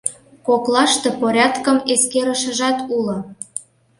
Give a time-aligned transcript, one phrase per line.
[0.47, 3.17] Коклаште порядкым эскерышыжат уло.